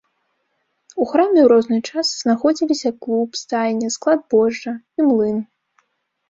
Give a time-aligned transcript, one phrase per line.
[1.03, 5.37] У храме ў розны час знаходзіліся клуб, стайня, склад збожжа і млын.